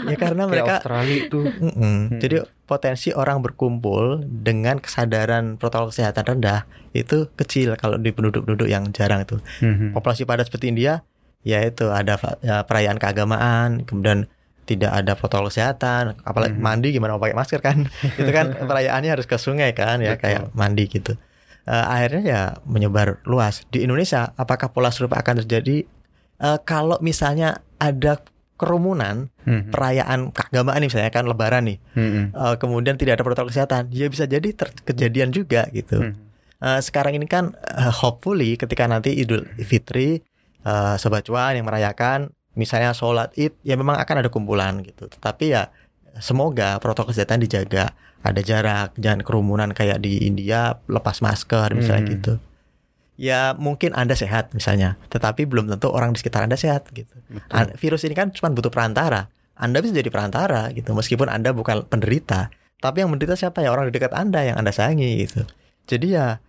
[0.04, 1.74] ya karena Kayak mereka Australia tuh Mm-mm.
[2.08, 2.18] Hmm.
[2.18, 8.88] Jadi potensi orang berkumpul dengan kesadaran protokol kesehatan rendah itu kecil kalau di penduduk-penduduk yang
[8.90, 9.36] jarang itu.
[9.60, 9.92] Mhm.
[9.92, 11.00] Populasi padat seperti India,
[11.42, 14.26] ya itu ada ya, perayaan keagamaan, kemudian
[14.62, 16.62] tidak ada protokol kesehatan, apalagi Mhm.
[16.62, 17.82] mandi gimana mau pakai masker kan?
[18.20, 20.22] itu kan perayaannya harus ke sungai kan ya Betul.
[20.22, 21.12] kayak mandi gitu.
[21.62, 24.34] Eh, akhirnya ya menyebar luas di Indonesia.
[24.34, 25.86] Apakah pola serupa akan terjadi
[26.38, 28.18] Eh, kalau misalnya ada
[28.58, 29.70] kerumunan Mhm.
[29.70, 32.22] perayaan keagamaan nih misalnya kan Lebaran nih Mhm.
[32.30, 36.02] eh, kemudian tidak ada protokol kesehatan, ya bisa jadi ter- kejadian juga gitu.
[36.02, 36.14] Mhm.
[36.58, 40.18] Eh, sekarang ini kan eh, hopefully ketika nanti Idul Fitri,
[40.62, 45.08] eh, sobat cuan yang merayakan, misalnya sholat id, ya memang akan ada kumpulan gitu.
[45.08, 45.68] Tetapi ya
[46.20, 52.12] semoga protokol kesehatan dijaga, ada jarak, jangan kerumunan kayak di India, lepas masker misalnya Hmm.
[52.18, 52.34] gitu.
[53.20, 57.12] Ya mungkin anda sehat misalnya, tetapi belum tentu orang di sekitar anda sehat gitu.
[57.28, 57.52] Betul.
[57.52, 59.28] An- virus ini kan cuma butuh perantara.
[59.52, 62.50] Anda bisa jadi perantara gitu, meskipun Anda bukan penderita.
[62.82, 65.46] Tapi yang menderita siapa ya orang di dekat Anda yang Anda sayangi gitu.
[65.86, 66.40] Jadi ya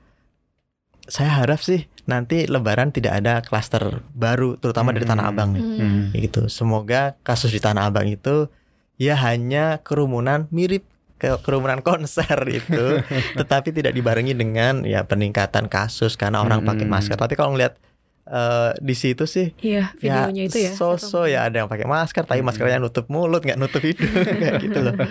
[1.05, 5.31] saya harap sih nanti Lebaran tidak ada klaster baru, terutama dari Tanah Hmm.
[5.31, 5.63] Abang nih.
[5.63, 6.01] Hmm.
[6.11, 6.41] Kayak gitu.
[6.47, 8.51] Semoga kasus di Tanah Abang itu
[8.95, 10.83] ya hanya kerumunan mirip
[11.15, 12.99] ke kerumunan konser itu,
[13.33, 16.91] tetapi tidak dibarengi dengan ya peningkatan kasus karena orang pakai Hmm.
[16.91, 17.15] masker.
[17.15, 17.79] Tapi kalau ngelihat
[18.25, 20.71] eh, di situ sih Iya, videonya itu ya.
[20.71, 22.47] so-so ya ada yang pakai masker tapi Hmm.
[22.47, 24.07] maskernya nutup mulut nggak nutup hidung
[24.39, 24.95] kayak gitu loh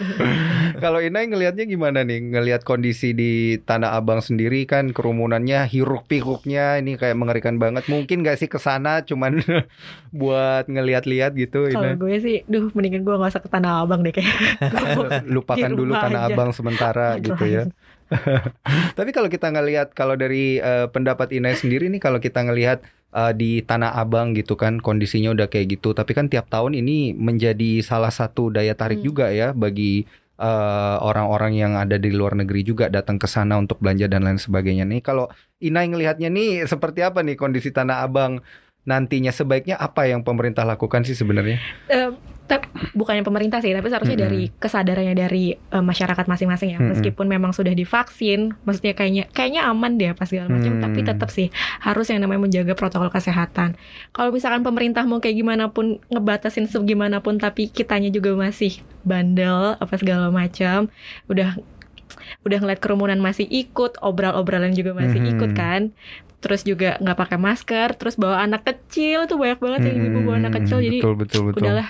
[0.74, 2.18] Kalau Inai ngelihatnya gimana nih?
[2.18, 7.86] Ngelihat kondisi di Tanah Abang sendiri kan kerumunannya, hiruk pikuknya ini kayak mengerikan banget.
[7.86, 9.38] Mungkin gak sih ke sana cuman
[10.10, 14.10] buat ngelihat-lihat gitu Kalau gue sih, duh mendingan gue gak usah ke Tanah Abang deh
[14.10, 14.34] kayak.
[15.24, 16.34] Lupakan dulu Tanah aja.
[16.34, 17.62] Abang sementara Gitu gitu ya.
[18.92, 23.32] Tapi kalau kita ngelihat kalau dari eh, pendapat Inai sendiri nih kalau kita ngelihat eh,
[23.32, 25.92] di Tanah Abang gitu kan kondisinya udah kayak gitu.
[25.92, 29.06] Tapi kan tiap tahun ini menjadi salah satu daya tarik Hmm.
[29.06, 30.04] juga ya bagi
[30.42, 34.42] eh, orang-orang yang ada di luar negeri juga datang ke sana untuk belanja dan lain
[34.42, 34.98] sebagainya nih.
[34.98, 35.30] Kalau
[35.62, 38.42] Inai ngelihatnya nih seperti apa nih kondisi Tanah Abang
[38.82, 41.62] nantinya sebaiknya apa yang pemerintah lakukan sih sebenarnya?
[41.86, 42.10] Eh,
[42.42, 44.26] tap- bukannya pemerintah sih, tapi seharusnya Mm-mm.
[44.28, 46.78] dari kesadarannya dari eh, masyarakat masing-masing ya.
[46.78, 46.90] Mm-mm.
[46.92, 50.82] Meskipun memang sudah divaksin, maksudnya kayaknya kayaknya aman deh apa segala macam, Hmm.
[50.82, 51.48] tapi tetap sih
[51.80, 53.78] harus yang namanya menjaga protokol kesehatan.
[54.10, 59.74] Kalau misalkan pemerintah mau kayak gimana pun ngebatasin segimana pun, tapi kitanya juga masih bandel
[59.76, 60.90] apa segala macam,
[61.26, 61.56] udah
[62.42, 65.30] udah ngeliat kerumunan masih ikut, obral-obralan juga masih Mhm.
[65.32, 65.82] ikut kan.
[66.42, 70.42] Terus juga nggak pakai masker, terus bawa anak kecil tuh banyak banget yang ibu bawa
[70.42, 71.62] anak kecil, jadi betul betul betul.
[71.62, 71.88] udahlah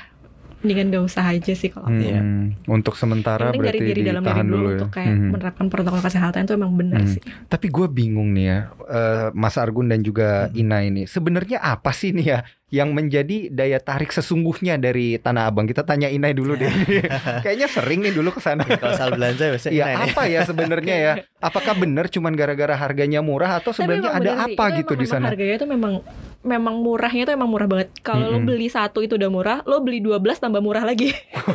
[0.63, 2.05] mendingan gak usah aja sih kalau Hmm, aku.
[2.05, 2.21] Iya.
[2.69, 4.75] Untuk sementara Yang penting dari berarti diri dalam diri ditahan dulu, dulu ya.
[4.77, 5.29] untuk kayak Hmm.
[5.29, 7.11] menerapkan protokol kesehatan itu emang benar Hmm.
[7.11, 7.23] sih.
[7.45, 10.57] Tapi gue bingung nih ya, eh, Mas Argun dan juga Hmm.
[10.57, 11.03] Ina ini.
[11.05, 12.41] Sebenarnya apa sih nih ya
[12.73, 15.65] yang menjadi daya tarik sesungguhnya dari Tanah Abang?
[15.65, 16.73] Kita tanya Inai dulu deh.
[17.45, 18.65] Kayaknya sering nih dulu ke sana.
[18.65, 20.05] kalau soal belanja biasanya Iya, ini.
[20.09, 21.13] apa ya sebenarnya ya?
[21.49, 25.05] Apakah benar cuman gara-gara harganya murah atau sebenarnya ada bener sih, apa itu gitu di
[25.05, 25.29] sana?
[25.29, 26.01] Harganya itu memang
[26.43, 27.93] memang murahnya itu emang murah banget.
[28.01, 28.49] Kalau lo Mm-mm.
[28.49, 31.13] beli satu itu udah murah, lo beli 12 tambah murah lagi.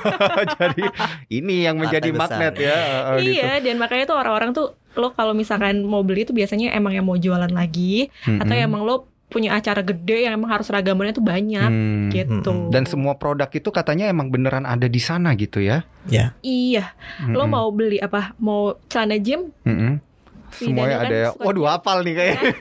[0.62, 0.86] Jadi
[1.34, 2.38] ini yang menjadi Partai besar.
[2.38, 2.78] magnet ya.
[3.10, 3.32] eh, gitu.
[3.34, 7.04] iya, dan makanya tuh orang-orang tuh lo kalau misalkan mau beli itu biasanya emang yang
[7.04, 8.64] mau jualan lagi atau Mm-mm.
[8.64, 12.08] emang lo punya acara gede yang emang harus ragamannya tuh banyak Hmm.
[12.10, 12.48] gitu.
[12.48, 12.72] Mm-mm.
[12.72, 15.84] Dan semua produk itu katanya emang beneran ada di sana gitu ya?
[16.08, 16.96] ya iya,
[17.28, 17.52] lo Mm-mm.
[17.52, 18.32] mau beli apa?
[18.38, 19.52] Mau celana gym?
[19.62, 20.00] Mm-mm.
[20.50, 21.30] Semuanya Daniel ada kan ya.
[21.40, 21.70] Waduh, gym.
[21.70, 22.52] hafal nih kayaknya.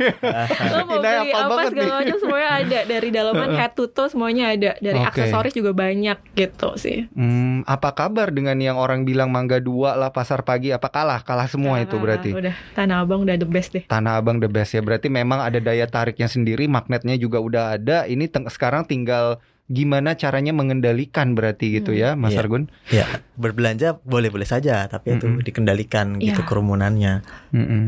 [0.66, 4.44] lo mau Indah beli apa segala macam semuanya ada dari dalaman head to toe semuanya
[4.50, 5.08] ada dari Oke.
[5.08, 10.10] aksesoris juga banyak gitu sih Hmm, apa kabar dengan yang orang bilang Mangga Dua lah
[10.10, 11.22] pasar pagi apa kalah?
[11.22, 12.30] Kalah semua itu Ah, berarti.
[12.32, 14.80] udah tanah abang udah the best deh Tanah Abang the best ya.
[14.80, 18.04] Berarti memang ada daya tariknya sendiri, magnetnya juga udah ada.
[18.04, 22.40] Ini sekarang tinggal gimana caranya mengendalikan berarti gitu ya, Mas Iya.
[22.40, 22.70] Argun?
[22.88, 25.42] Ya, berbelanja boleh-boleh saja, tapi itu Mm-mm.
[25.42, 26.46] dikendalikan gitu Iya.
[26.46, 27.14] kerumunannya.
[27.50, 27.84] Mm-mm.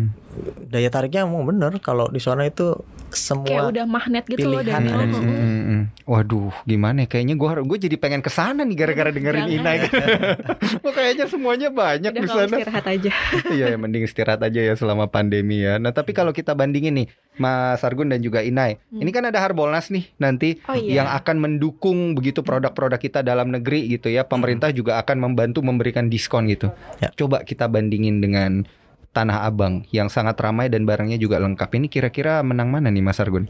[0.64, 2.76] Daya tariknya emang bener kalau di sana itu
[3.08, 4.94] kayak semua udah magnet gitu loh pilihan Daniel.
[4.94, 5.32] ada di sini.
[5.32, 5.80] Mm-mm.
[6.04, 6.98] Waduh, gimana?
[7.02, 7.08] ya?
[7.08, 9.56] Kayaknya gue gue jadi pengen ke sana nih gara-gara dengerin Jangan.
[9.56, 9.70] Ina.
[9.80, 9.96] gitu.
[10.98, 12.44] Kayaknya semuanya banyak di sana.
[12.52, 13.10] istirahat aja.
[13.56, 15.80] Iya, ya, mending istirahat aja ya selama pandemi ya.
[15.80, 19.00] Nah, tapi kalau kita bandingin nih, Mas Argun dan juga Inai, Hmm.
[19.00, 21.00] ini kan ada Harbolnas nih nanti Oh iya.
[21.00, 24.22] yang akan mendukung begitu produk-produk kita dalam negeri gitu ya.
[24.22, 26.68] Pemerintah juga akan membantu memberikan diskon gitu.
[26.98, 27.08] Ya.
[27.14, 28.68] Coba kita bandingin dengan
[29.10, 31.68] Tanah Abang yang sangat ramai dan barangnya juga lengkap.
[31.72, 33.48] Ini kira-kira menang mana nih Mas Argun?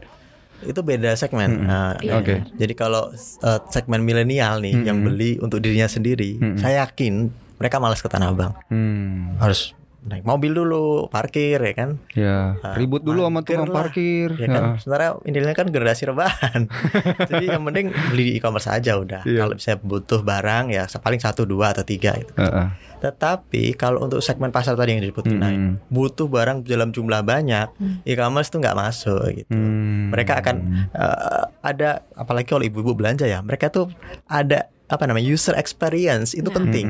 [0.59, 1.55] itu beda segmen.
[1.55, 1.67] Mm-mm.
[1.67, 2.19] Nah, Iya.
[2.19, 2.35] Oke.
[2.53, 5.07] Jadi kalau uh, segmen milenial nih yang Mm-mm.
[5.07, 6.59] beli untuk dirinya sendiri, Mm-mm.
[6.59, 8.51] saya yakin mereka malas ke Tanah Abang.
[8.67, 9.39] Hmm.
[9.39, 11.89] Harus naik mobil dulu, parkir ya kan.
[12.11, 13.83] Ya, Ah, ribut dulu sama tukang lah.
[13.83, 14.31] parkir.
[14.35, 14.63] Ya kan.
[14.79, 16.67] Sementara ini kan generasi rebahan.
[17.31, 19.23] Jadi yang penting beli di e-commerce aja udah.
[19.23, 19.43] Iya.
[19.43, 22.31] Kalau bisa butuh barang ya paling satu, dua atau tiga gitu.
[22.35, 22.67] Heeh.
[22.99, 25.79] Tetapi kalau untuk segmen pasar tadi yang disebut Mm-mm.
[25.87, 28.03] butuh barang dalam jumlah banyak, Hmm.
[28.03, 29.51] e-commerce tuh nggak masuk gitu.
[29.51, 30.11] Hmm.
[30.11, 30.55] Mereka akan
[30.91, 33.87] eh, ada apalagi kalau ibu-ibu belanja ya, mereka tuh
[34.25, 36.55] ada apa namanya user experience itu Nah.
[36.55, 36.87] penting.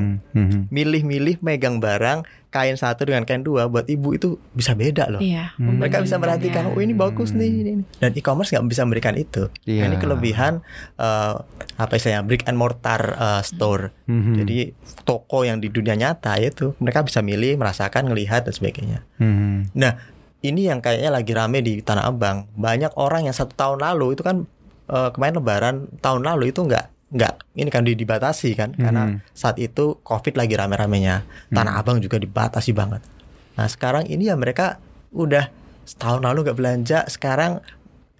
[0.68, 5.20] Milih-milih megang barang kain satu dengan kain dua buat ibu itu bisa beda loh.
[5.22, 5.54] Iya.
[5.54, 5.78] Hmm.
[5.78, 9.46] Mereka bisa merhatikan, oh ini bagus nih, ini, ini." Dan e-commerce nggak bisa memberikan itu.
[9.62, 9.86] Iya.
[9.86, 10.64] Ini kelebihan
[10.96, 11.34] eh,
[11.76, 13.92] apa istilahnya brick and mortar eh, store.
[14.08, 14.32] Mhm.
[14.34, 14.58] Jadi
[15.04, 19.04] toko yang di dunia nyata itu mereka bisa milih, merasakan, ngelihat dan sebagainya.
[19.20, 19.76] Mhm.
[20.40, 22.48] Ini yang kayaknya lagi rame di Tanah Abang.
[22.56, 24.48] Banyak orang yang satu tahun lalu itu kan
[24.88, 29.18] eh, kemarin Lebaran tahun lalu itu nggak nggak ini kan di- dibatasi kan karena Mhm.
[29.30, 31.22] saat itu COVID lagi rame-ramenya.
[31.52, 32.98] Tanah Abang juga dibatasi banget.
[33.54, 35.46] Nah sekarang ini ya mereka udah
[35.84, 37.60] setahun lalu nggak belanja, sekarang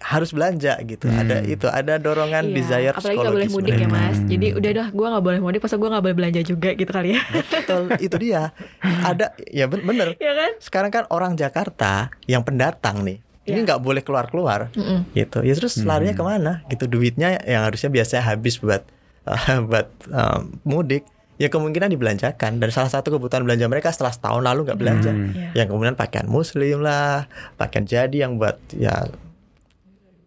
[0.01, 1.05] harus belanja gitu.
[1.05, 1.21] Hmm.
[1.21, 4.27] Ada itu, ada dorongan Iya, desire apalagi nggak boleh mudik ya mas Hmm.
[4.27, 7.09] jadi udah dah gue nggak boleh mudik pas gue nggak boleh belanja juga gitu kali
[7.13, 8.51] ya Betul, itu dia.
[8.81, 10.17] Ada ya ben- bener.
[10.19, 11.93] ya kan Sekarang kan orang Jakarta
[12.25, 13.65] yang pendatang nih, ini Iya.
[13.67, 15.05] nggak boleh keluar-keluar Mm-mm.
[15.11, 15.39] gitu.
[15.39, 15.87] Ya terus Hmm.
[15.87, 16.51] larinya ke mana?
[16.65, 18.81] Gitu duitnya yang harusnya biasanya habis buat
[19.69, 22.57] buat um, mudik, ya kemungkinan dibelanjakan.
[22.57, 25.53] Dan salah satu kebutuhan belanja mereka setelah setahun lalu nggak belanja, Hmm.
[25.53, 29.05] Yang kemudian pakaian muslim lah, pakaian jadi yang buat ya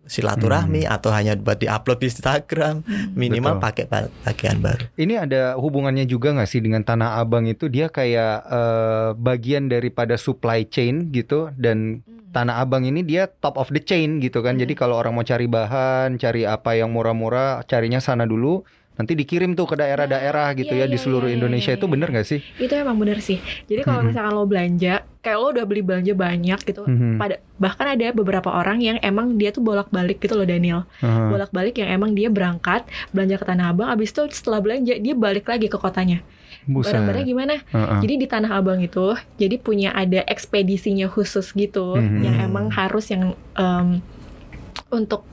[0.04, 2.84] silaturahmi atau hanya buat diupload di Instagram,
[3.16, 3.64] minimal Betul.
[3.64, 4.84] pakai pa- pakaian baru.
[4.96, 10.20] Ini ada hubungannya juga nggak sih dengan Tanah Abang itu dia kayak eh, bagian daripada
[10.20, 14.58] supply chain gitu dan Tanah Abang ini dia top of the chain gitu kan.
[14.58, 18.66] Jadi kalau orang mau cari bahan, cari apa yang murah-murah, carinya sana dulu.
[18.94, 21.86] Nanti dikirim tuh ke daerah-daerah gitu iya, ya di iya, seluruh iya, Indonesia iya, itu
[21.90, 22.40] bener nggak sih?
[22.56, 24.14] itu emang bener sih jadi kalau Mm-mm.
[24.14, 27.18] misalkan lo belanja kayak lo udah beli belanja banyak gitu Mhm.
[27.18, 31.26] pada bahkan ada beberapa orang yang emang dia tuh bolak-balik gitu loh Daniel Heeh.
[31.26, 35.50] bolak-balik yang emang dia berangkat belanja ke Tanah Abang abis itu setelah belanja dia balik
[35.50, 36.22] lagi ke kotanya
[36.64, 37.98] barang-barangnya gimana Heeh.
[37.98, 42.20] jadi di Tanah Abang itu jadi punya ada ekspedisinya khusus gitu Mhm.
[42.22, 43.98] yang emang harus yang em,
[44.88, 45.26] untuk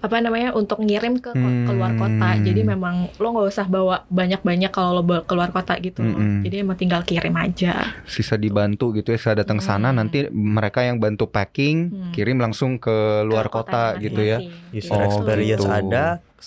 [0.00, 1.64] apa namanya untuk ngirim ke Hmm.
[1.64, 6.00] keluar kota jadi memang lo nggak usah bawa banyak-banyak kalau lo bawa keluar kota gitu
[6.00, 6.16] loh.
[6.16, 6.40] Mm-mm.
[6.40, 9.98] jadi emang tinggal kirim aja sisa dibantu gitu ya saya datang sana Hmm.
[9.98, 12.12] nanti mereka yang bantu packing Hmm.
[12.12, 14.38] kirim langsung ke luar Ke kota kotanya gitu ya.
[14.70, 15.68] User Oh, experience gitu.
[15.68, 16.04] ada,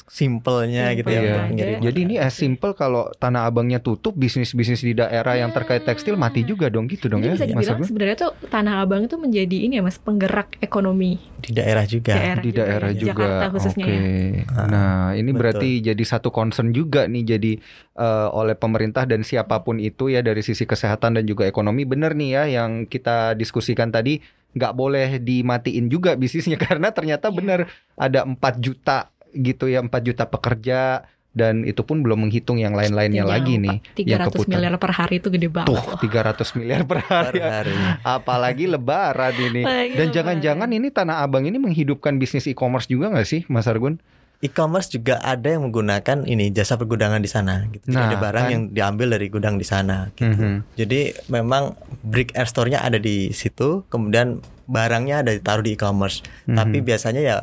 [0.10, 1.46] simpelnya gitu Simple ya.
[1.54, 1.78] Iya.
[1.80, 6.42] Jadi ini as simple kalau tanah abangnya tutup bisnis-bisnis di daerah yang terkait tekstil mati
[6.42, 9.78] juga dong gitu dong Jadi ya bisa dibilang sebenarnya tuh Tanah Abang itu menjadi ini
[9.78, 12.16] ya mas penggerak ekonomi di daerah juga.
[12.16, 13.12] daerah di juga daerah ya, juga.
[13.14, 13.94] Jakarta khususnya Oke.
[13.94, 14.64] ya.
[14.66, 15.40] Nah, ini betul.
[15.40, 17.52] berarti jadi satu concern juga nih jadi
[17.94, 22.16] eh, oleh pemerintah dan siapa pun itu ya dari sisi kesehatan dan juga ekonomi bener
[22.16, 24.18] nih ya yang kita diskusikan tadi
[24.54, 27.36] nggak boleh dimatiin juga bisnisnya karena ternyata Iya.
[27.36, 27.60] bener
[27.98, 33.26] ada 4 juta gitu ya 4 juta pekerja dan itu pun belum menghitung yang lain-lainnya
[33.26, 34.50] lagi nih yang 300 keputar.
[34.54, 35.98] miliar per hari itu gede banget Tuh loh.
[35.98, 37.40] 300 miliar per Per hari.
[37.42, 37.74] hari.
[38.06, 39.62] Apalagi lebaran ini.
[39.62, 40.14] Apalagi Dan lebaran.
[40.14, 43.98] jangan-jangan ini Tanah Abang ini menghidupkan bisnis e-commerce juga nggak sih, Mas Argun?
[44.40, 47.88] E-commerce juga ada yang menggunakan ini jasa pergudangan di sana gitu.
[47.88, 48.52] Jadi Nah, ada barang kan.
[48.52, 50.30] yang diambil dari gudang di sana gitu.
[50.30, 50.54] Mhm.
[50.76, 56.22] Jadi memang brick and store-nya ada di situ, kemudian barangnya ada ditaruh di e-commerce.
[56.46, 56.56] Mhm.
[56.56, 57.38] Tapi biasanya ya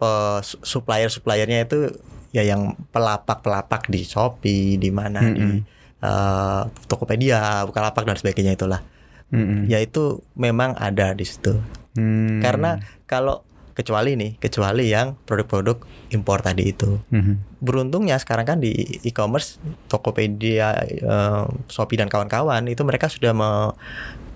[0.00, 1.92] pe- supplier-suppliernya itu
[2.32, 5.60] ya yang pelapak-pelapak di Shopee, di mana di Mhm.
[6.00, 8.80] eh, Tokopedia, Bukalapak dan sebagainya itulah.
[9.28, 9.68] Mhm.
[9.68, 11.60] Ya itu memang ada di situ.
[11.92, 12.40] Hmm.
[12.40, 13.44] Karena kalau
[13.76, 17.00] kecuali nih, kecuali yang produk-produk impor tadi itu.
[17.12, 17.62] Mhm.
[17.62, 18.72] Beruntungnya sekarang kan di
[19.04, 23.74] e-commerce Tokopedia, eh, Shopee dan kawan-kawan itu mereka sudah me-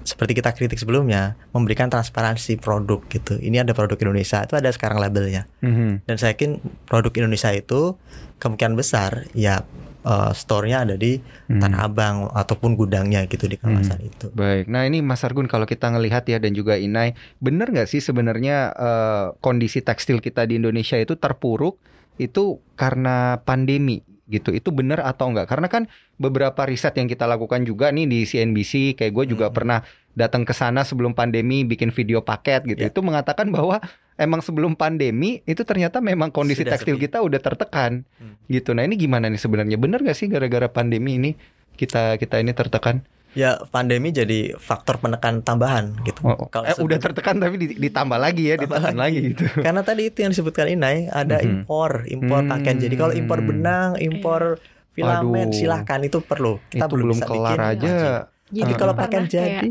[0.04, 3.40] seperti kita kritik sebelumnya memberikan transparansi produk gitu.
[3.40, 5.48] Ini ada produk Indonesia itu ada sekarang labelnya.
[5.64, 6.04] Mhm.
[6.04, 7.96] Dan saya yakin produk Indonesia itu
[8.38, 9.64] kemungkinan besar ya
[10.04, 11.16] eh, store-nya ada di
[11.48, 11.60] Hmm.
[11.60, 14.32] Tanah Abang ataupun gudangnya gitu di kawasan itu.
[14.32, 18.00] Baik, nah ini Mas Argun kalau kita ngelihat ya dan juga Inai, bener nggak sih
[18.00, 21.80] sebenarnya eh, kondisi tekstil kita di Indonesia itu terpuruk
[22.16, 24.50] itu karena pandemi gitu?
[24.50, 25.46] Itu bener atau enggak?
[25.46, 25.84] Karena kan
[26.14, 29.54] beberapa riset yang kita lakukan juga nih di CNBC, kayak gue juga Hmm.
[29.54, 29.78] pernah
[30.12, 32.80] datang ke sana sebelum pandemi bikin video paket gitu.
[32.80, 32.88] Ya.
[32.88, 33.82] Itu mengatakan bahwa
[34.14, 37.04] emang sebelum pandemi itu ternyata memang kondisi Sudah tekstil sepi.
[37.04, 38.38] kita udah tertekan Hmm.
[38.46, 38.72] gitu.
[38.72, 39.74] Nah ini gimana nih sebenarnya?
[39.74, 41.30] Bener nggak sih gara-gara pandemi ini
[41.74, 43.02] kita kita ini tertekan?
[43.34, 46.22] Ya pandemi jadi faktor penekan tambahan gitu.
[46.22, 46.48] Oh, oh.
[46.48, 49.18] Kalau eh, udah tertekan tapi di- ditambah lagi ya, Tambah ditekan lagi.
[49.18, 49.28] lagi.
[49.28, 49.44] gitu.
[49.58, 51.46] Karena tadi itu yang disebutkan Inai ada Mhm.
[51.66, 52.50] impor, impor Hmm.
[52.50, 52.78] pakaian.
[52.78, 55.52] Jadi kalau impor benang, impor filamen Waduh.
[55.52, 56.62] silahkan itu perlu.
[56.64, 57.90] Kita itu belum bisa kelar bikin, aja.
[57.90, 58.12] wajib.
[58.54, 58.78] Jadi Ah.
[58.78, 59.70] kalau pakaian kayak, jadi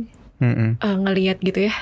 [0.76, 1.76] eh, ngelihat gitu ya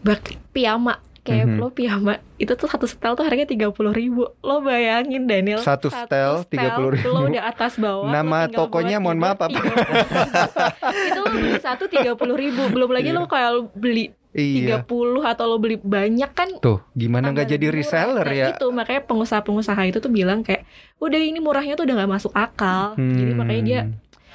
[0.00, 1.56] bak piyama kayak Mhm.
[1.56, 5.88] lo piyama itu tuh satu setel tuh harganya tiga puluh ribu lo bayangin Daniel Satu
[5.88, 7.00] setel 30.000.
[7.02, 9.48] lo udah atas bawah Nama tokonya mohon maaf, apa?
[9.50, 9.72] tiga-
[11.08, 14.78] itu lo beli satu tiga puluh ribu belum lagi lo kayak beli tiga Iya.
[14.82, 18.46] puluh atau lo beli banyak kan Tuh, gimana nggak jadi reseller Nah, ya?
[18.52, 20.66] itu makanya pengusaha-pengusaha itu tuh bilang kayak
[20.98, 23.38] udah ini murahnya tuh udah nggak masuk akal jadi Hmm.
[23.38, 23.80] makanya dia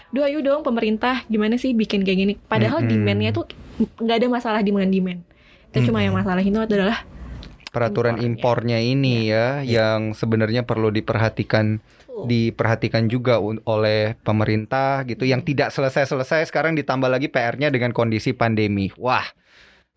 [0.09, 2.89] Duh ayo dong pemerintah gimana sih bikin kayak gini Padahal Mm-mm.
[2.89, 3.45] demandnya tuh
[3.95, 5.21] nggak ada masalah demand demand
[5.69, 7.05] Itu cuma yang masalah itu adalah
[7.69, 8.97] peraturan impornya impornya.
[8.97, 11.79] ini ya, yang sebenarnya perlu diperhatikan
[12.19, 18.91] diperhatikan juga oleh pemerintah gitu yang tidak selesai-selesai sekarang ditambah lagi PR-nya dengan kondisi pandemi.
[18.99, 19.23] Wah.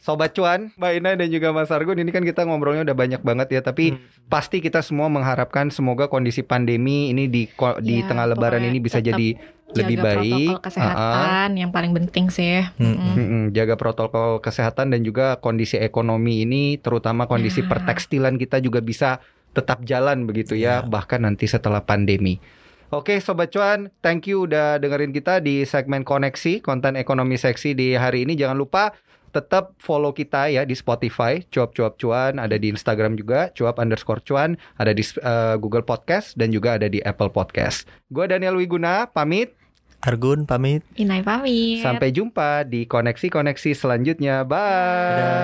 [0.03, 3.49] Sobat cuan, Mbak Ina dan juga Mas Argun ini kan kita ngobrolnya udah banyak banget
[3.49, 4.03] ya, tapi Hmm.
[4.27, 8.83] pasti kita semua mengharapkan semoga kondisi pandemi ini di ko- di Ya, tengah lebaran ini
[8.83, 9.39] bisa jadi
[9.73, 10.27] lebih jaga baik.
[10.27, 12.93] protokol kesehatan yang paling penting sih Mm-mm.
[12.93, 13.15] Mm-mm.
[13.15, 17.71] Mm-mm, jaga protokol kesehatan dan juga kondisi ekonomi ini terutama kondisi Ya.
[17.71, 20.85] pertekstilan kita juga bisa tetap jalan begitu ya Ya.
[20.85, 22.43] bahkan nanti setelah pandemi.
[22.91, 27.95] Oke sobat cuan, thank you udah dengerin kita di segmen koneksi konten ekonomi seksi di
[27.95, 28.35] hari ini.
[28.35, 28.93] Jangan lupa
[29.33, 34.21] tetap follow kita ya di Spotify cuap cuap cuan ada di Instagram juga cuap underscore
[34.23, 37.89] cuan ada di eh, Google Podcast dan juga ada di Apple Podcast.
[38.13, 39.57] Gue Daniel Wiguna pamit.
[40.03, 40.83] Argun pamit.
[40.99, 44.43] Inai pamit Sampai jumpa di koneksi-koneksi selanjutnya.
[44.43, 45.15] Bye.
[45.15, 45.35] Dadah.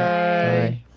[0.75, 0.88] Bye.